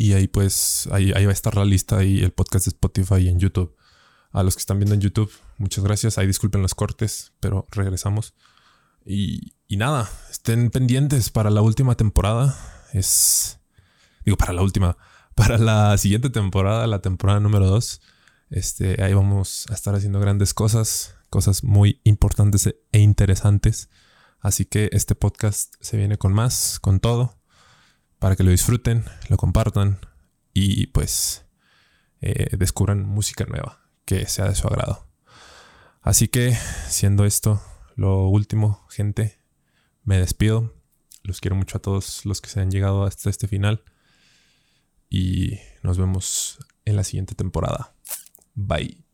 y 0.00 0.12
ahí 0.12 0.28
pues, 0.28 0.88
ahí, 0.92 1.10
ahí 1.16 1.24
va 1.24 1.32
a 1.32 1.34
estar 1.34 1.56
la 1.56 1.64
lista 1.64 2.04
y 2.04 2.20
el 2.20 2.30
podcast 2.30 2.66
de 2.66 2.68
Spotify 2.68 3.16
y 3.16 3.28
en 3.30 3.40
YouTube. 3.40 3.74
A 4.30 4.44
los 4.44 4.54
que 4.54 4.60
están 4.60 4.78
viendo 4.78 4.94
en 4.94 5.00
YouTube, 5.00 5.32
muchas 5.56 5.82
gracias. 5.82 6.18
Ahí 6.18 6.28
disculpen 6.28 6.62
los 6.62 6.76
cortes, 6.76 7.32
pero 7.40 7.66
regresamos. 7.72 8.32
Y, 9.04 9.54
y 9.66 9.76
nada, 9.76 10.08
estén 10.30 10.70
pendientes 10.70 11.30
para 11.30 11.50
la 11.50 11.62
última 11.62 11.96
temporada. 11.96 12.56
Es... 12.92 13.58
Digo, 14.24 14.36
para 14.36 14.52
la 14.52 14.62
última. 14.62 14.96
Para 15.34 15.58
la 15.58 15.96
siguiente 15.98 16.30
temporada, 16.30 16.86
la 16.86 17.00
temporada 17.00 17.40
número 17.40 17.66
2. 17.66 18.00
Este, 18.50 19.02
ahí 19.02 19.14
vamos 19.14 19.66
a 19.68 19.74
estar 19.74 19.96
haciendo 19.96 20.20
grandes 20.20 20.54
cosas. 20.54 21.16
Cosas 21.28 21.64
muy 21.64 22.00
importantes 22.04 22.72
e 22.92 22.98
interesantes. 23.00 23.88
Así 24.38 24.64
que 24.64 24.90
este 24.92 25.16
podcast 25.16 25.74
se 25.80 25.96
viene 25.96 26.18
con 26.18 26.32
más, 26.32 26.78
con 26.78 27.00
todo 27.00 27.37
para 28.18 28.36
que 28.36 28.42
lo 28.42 28.50
disfruten, 28.50 29.04
lo 29.28 29.36
compartan 29.36 30.00
y 30.52 30.88
pues 30.88 31.46
eh, 32.20 32.56
descubran 32.56 33.04
música 33.04 33.44
nueva 33.44 33.80
que 34.04 34.26
sea 34.26 34.48
de 34.48 34.54
su 34.54 34.66
agrado. 34.66 35.06
Así 36.00 36.28
que, 36.28 36.56
siendo 36.88 37.24
esto 37.24 37.60
lo 37.94 38.28
último, 38.28 38.86
gente, 38.88 39.38
me 40.04 40.18
despido. 40.18 40.74
Los 41.22 41.40
quiero 41.40 41.56
mucho 41.56 41.76
a 41.76 41.82
todos 41.82 42.24
los 42.24 42.40
que 42.40 42.48
se 42.48 42.60
han 42.60 42.70
llegado 42.70 43.04
hasta 43.04 43.28
este 43.28 43.48
final. 43.48 43.82
Y 45.10 45.58
nos 45.82 45.98
vemos 45.98 46.58
en 46.84 46.96
la 46.96 47.04
siguiente 47.04 47.34
temporada. 47.34 47.94
Bye. 48.54 49.07